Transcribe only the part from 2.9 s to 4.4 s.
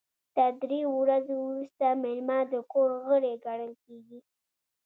غړی ګڼل کیږي.